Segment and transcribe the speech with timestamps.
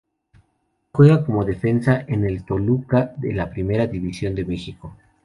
[0.93, 4.95] Juega como Defensa en el Toluca de la Primera División de Mexico.